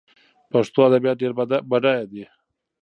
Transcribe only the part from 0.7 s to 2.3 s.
ادبيات ډېر بډايه دي.